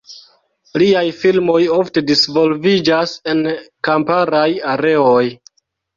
[0.83, 3.45] Liaj filmoj ofte disvolviĝas en
[3.89, 5.25] kamparaj areoj.